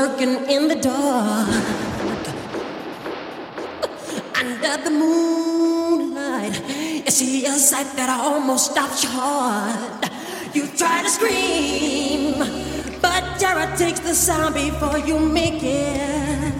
[0.00, 1.48] lurking in the dark.
[4.40, 6.56] Under the moonlight,
[7.04, 10.08] you see a sight that almost stops your heart.
[10.54, 12.38] You try to scream,
[13.02, 16.54] but terror takes the sound before you make it.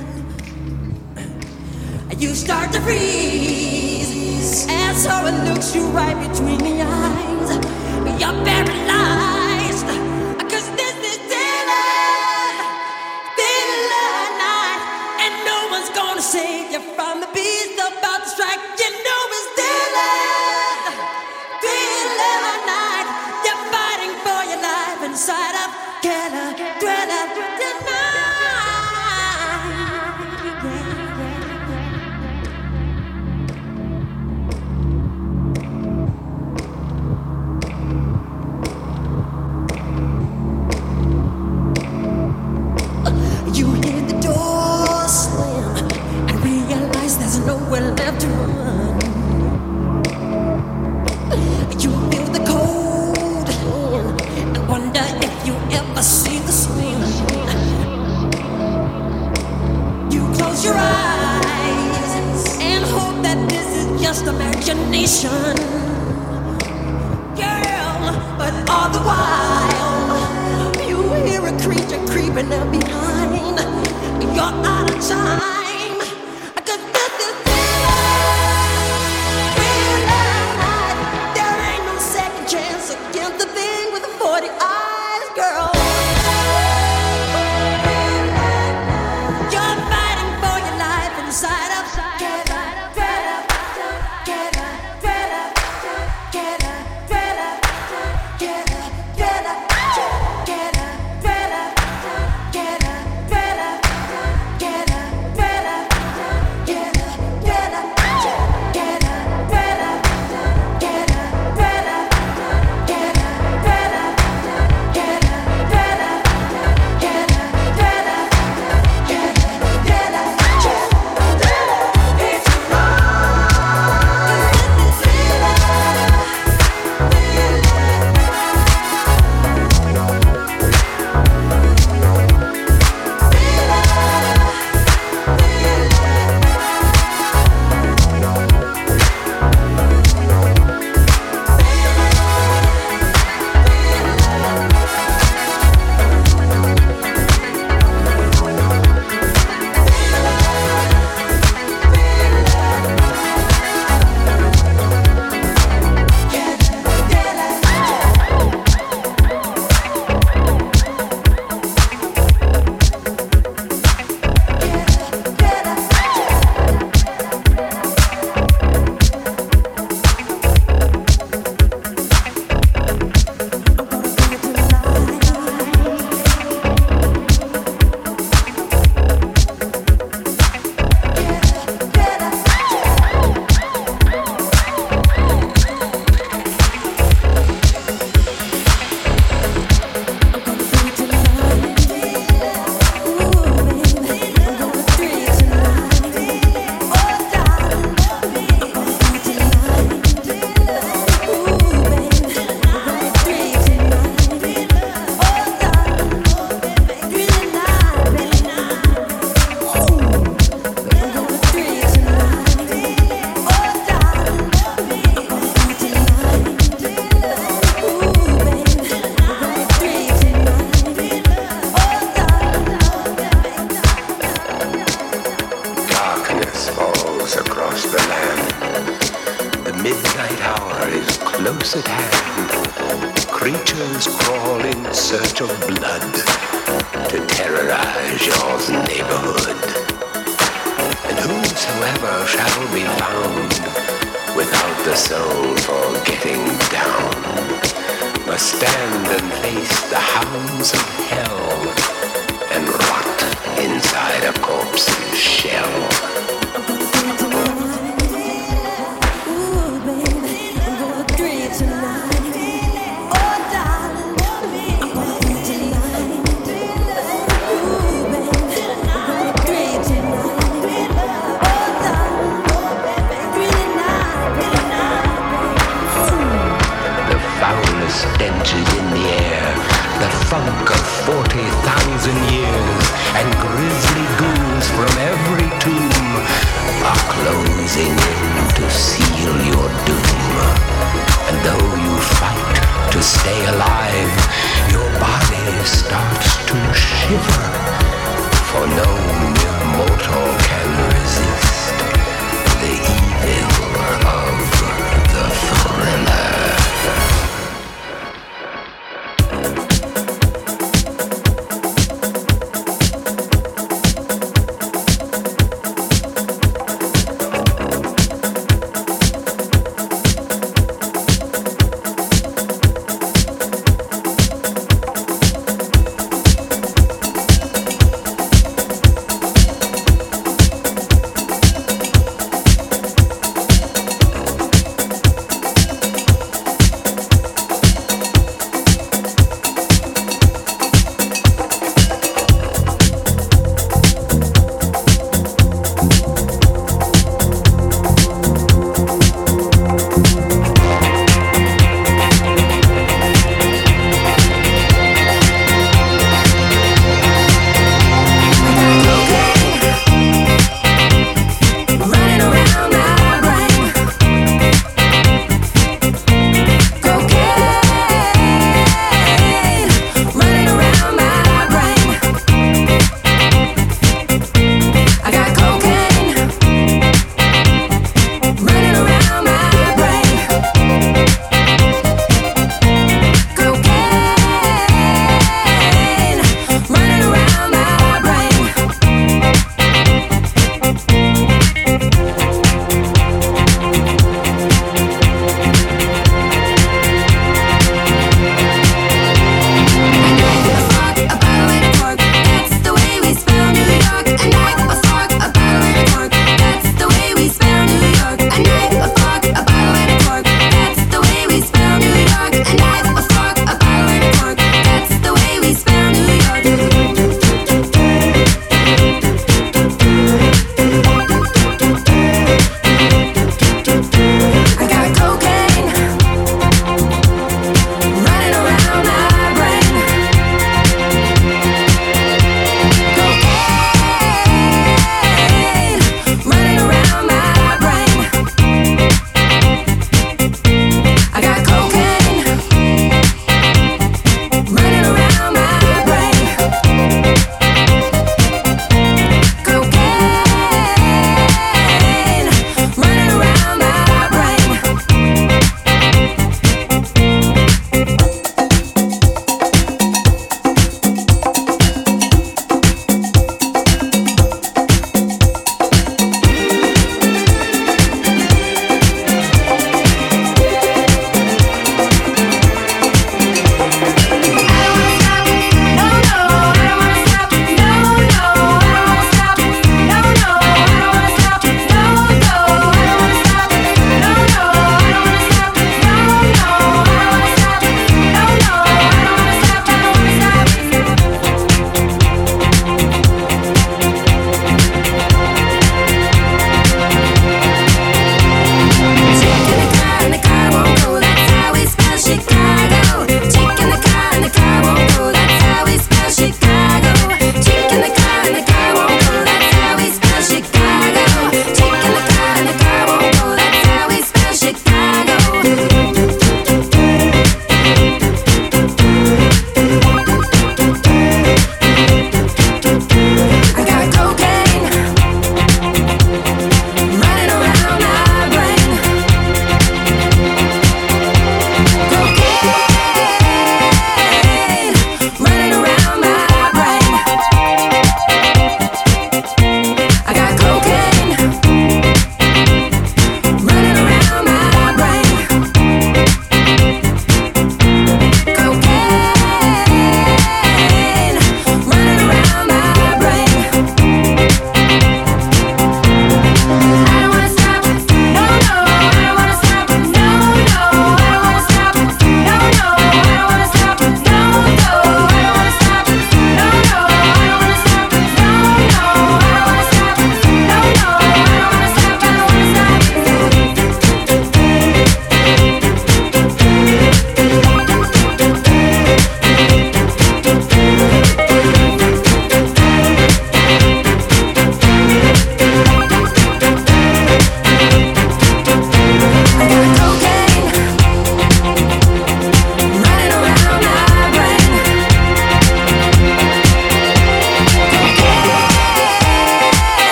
[2.18, 5.14] You start to freeze, and so
[5.49, 6.70] looks you right between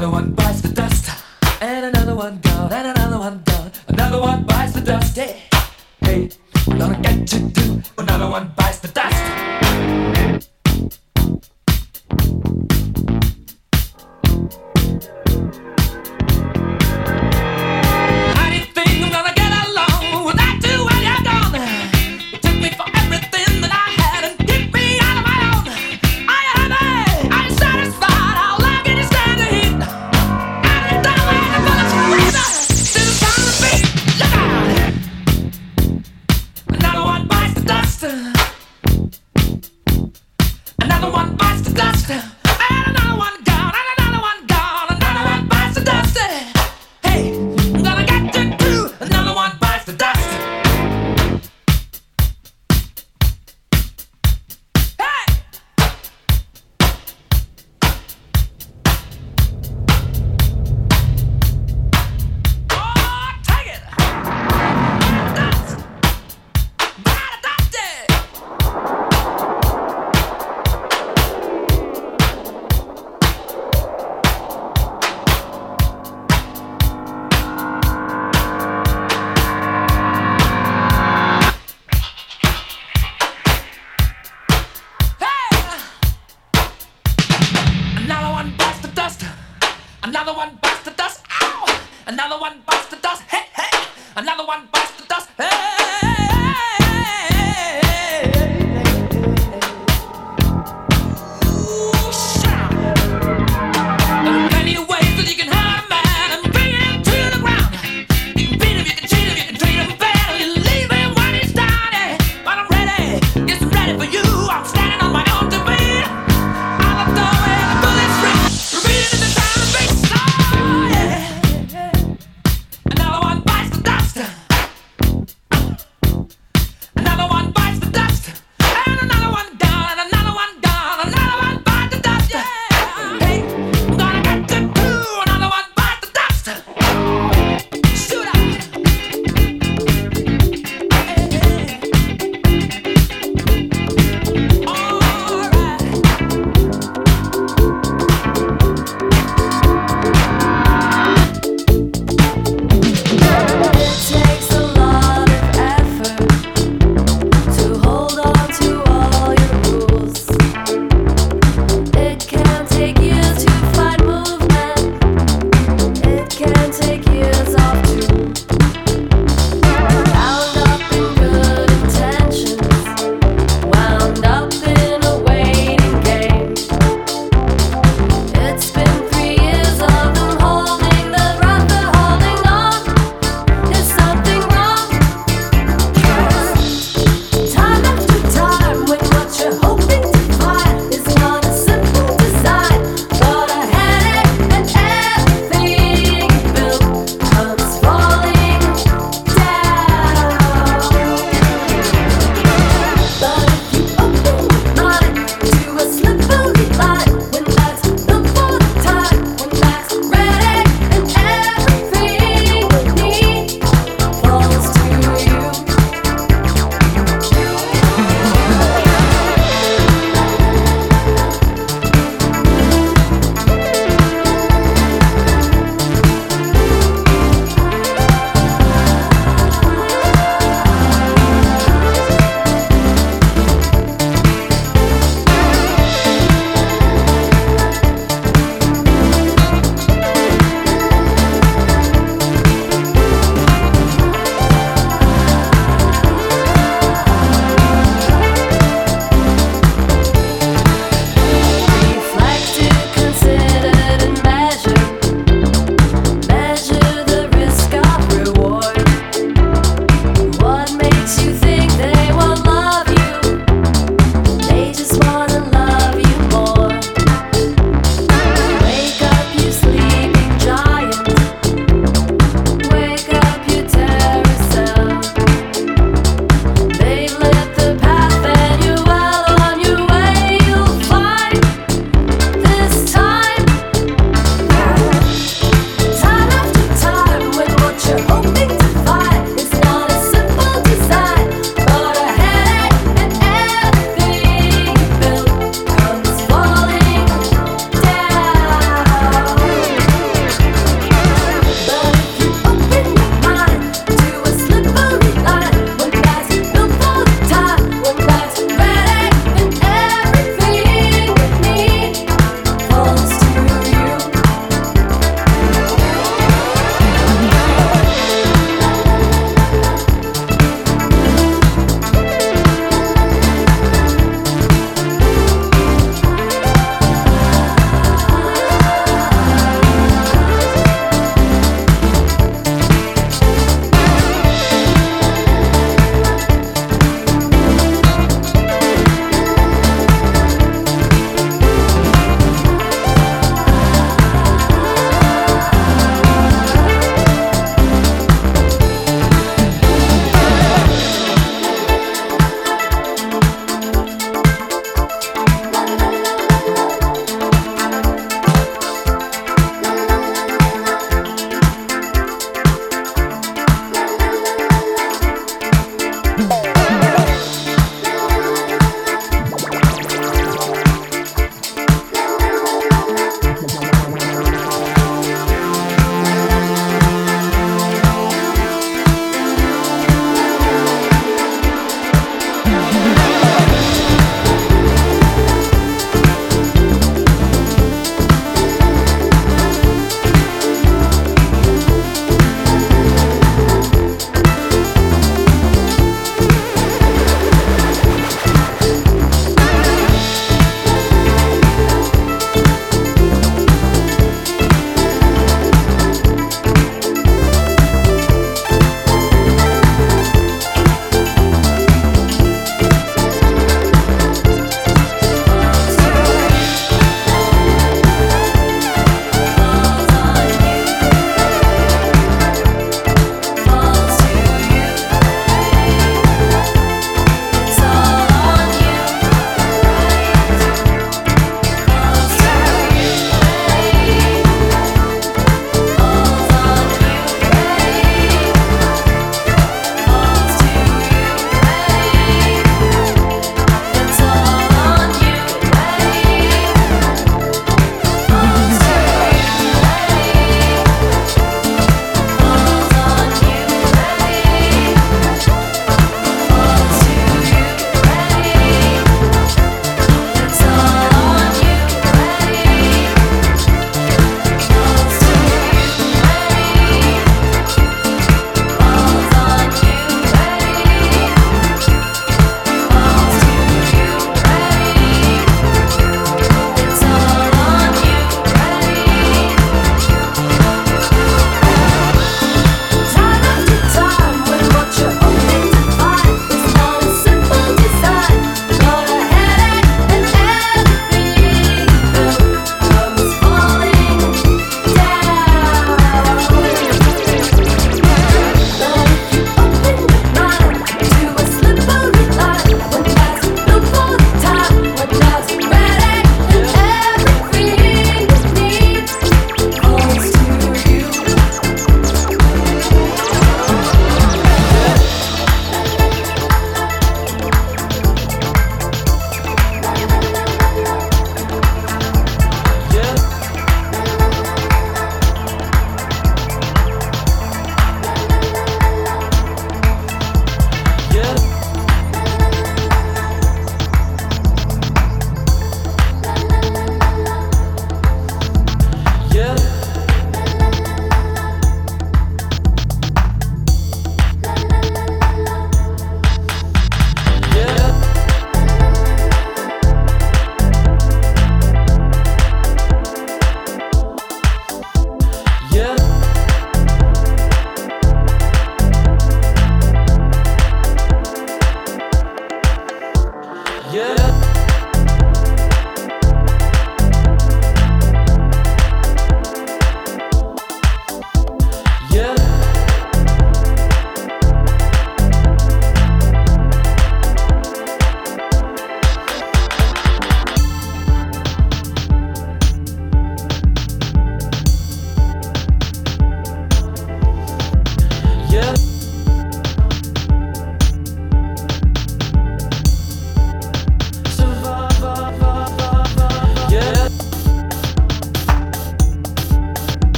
[0.00, 1.10] Another one bites the dust,
[1.60, 3.70] and another one gone, and another one gone.
[3.88, 5.14] Another one bites the dust.
[5.14, 5.42] Hey,
[6.00, 6.30] hey,
[6.78, 10.19] gonna get to do Another one bites the dust.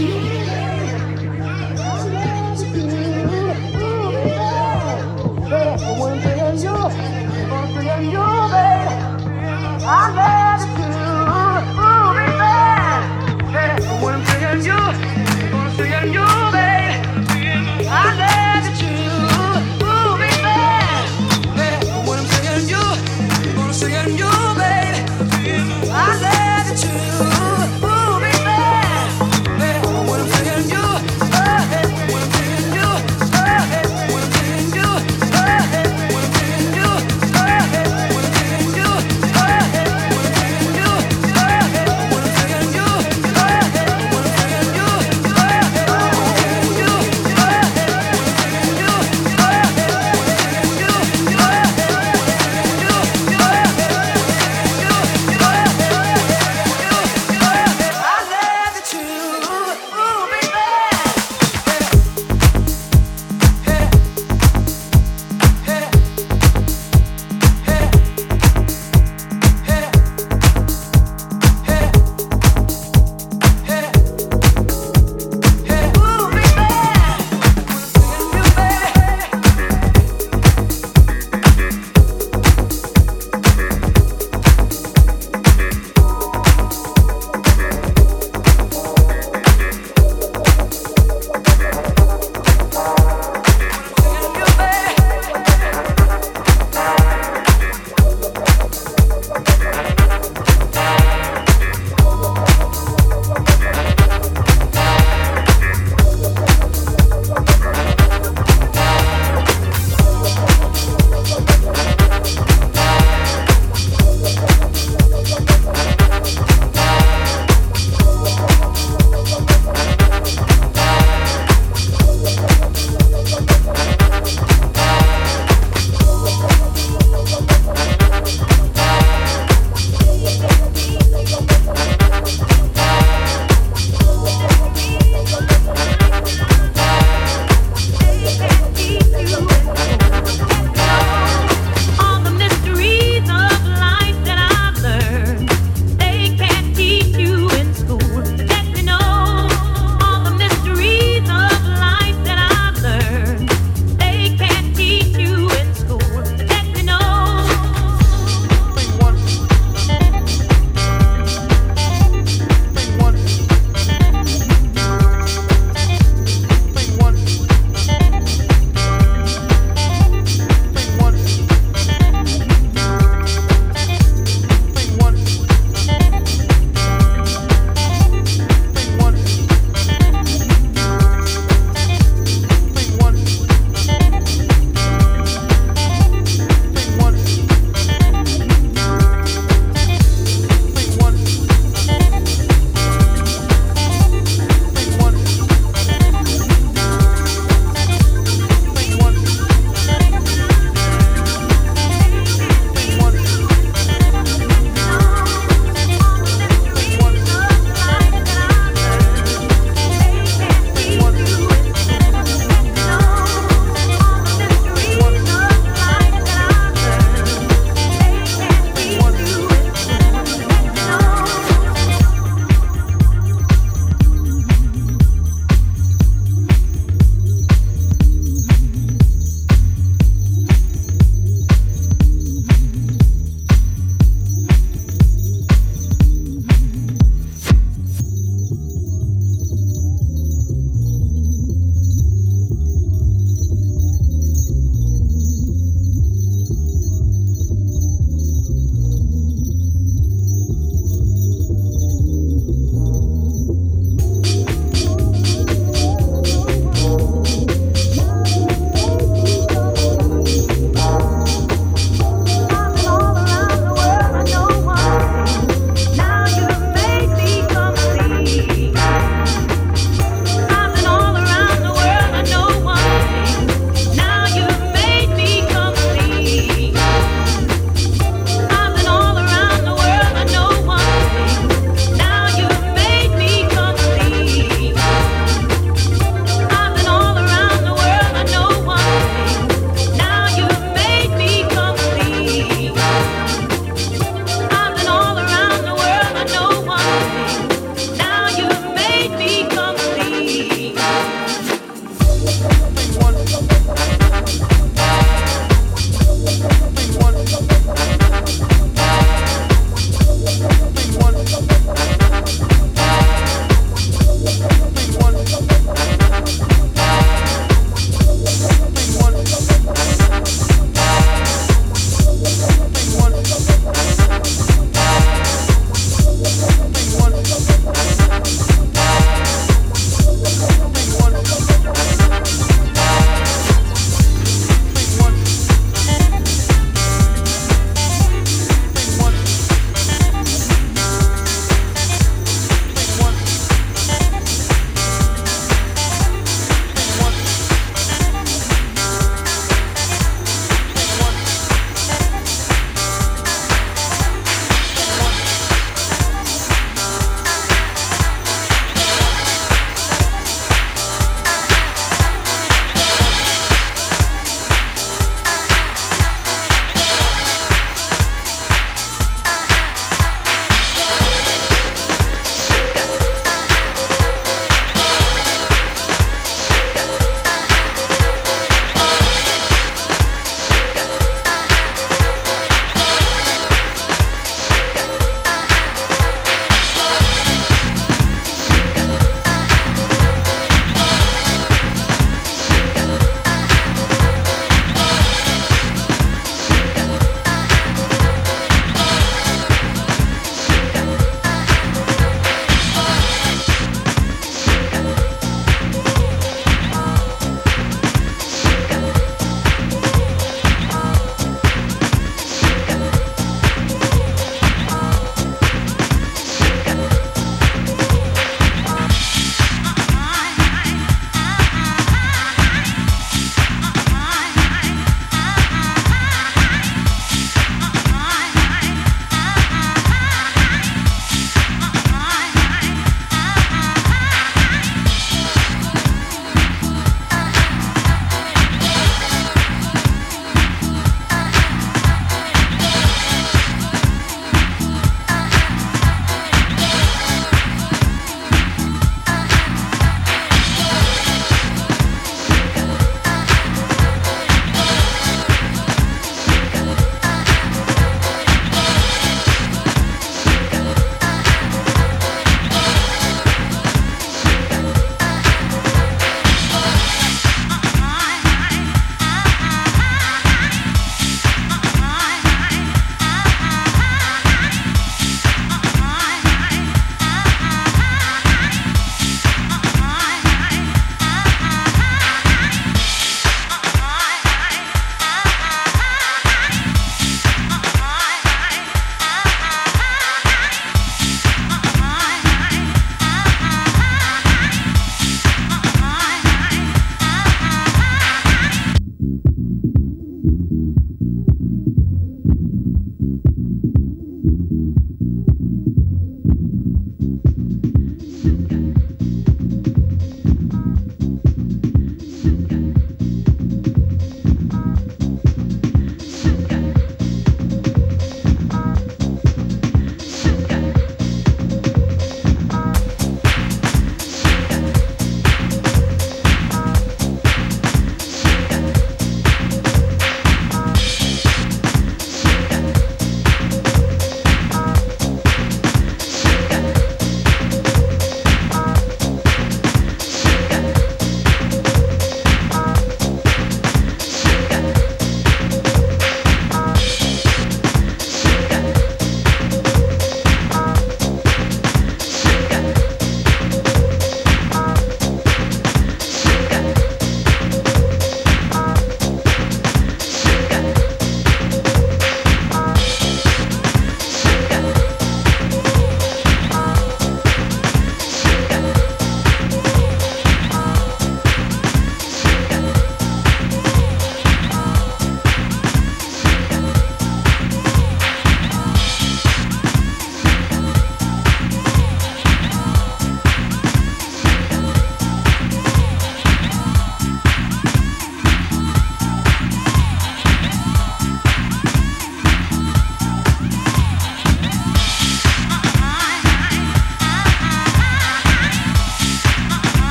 [0.00, 0.29] you.